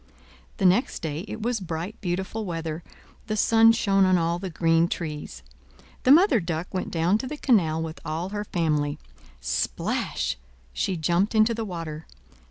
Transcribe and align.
The 0.57 0.65
next 0.65 1.03
day, 1.03 1.25
it 1.27 1.43
was 1.43 1.59
bright, 1.59 1.95
beautiful 2.01 2.43
weather; 2.43 2.81
the 3.27 3.37
sun 3.37 3.71
shone 3.71 4.03
on 4.03 4.17
all 4.17 4.39
the 4.39 4.49
green 4.49 4.87
trees. 4.87 5.43
The 6.05 6.11
Mother 6.11 6.39
Duck 6.39 6.73
went 6.73 6.89
down 6.89 7.19
to 7.19 7.27
the 7.27 7.37
canal 7.37 7.83
with 7.83 7.99
all 8.03 8.29
her 8.29 8.43
family. 8.43 8.97
Splash! 9.41 10.37
she 10.73 10.97
jumped 10.97 11.35
into 11.35 11.53
the 11.53 11.65
water. 11.65 12.07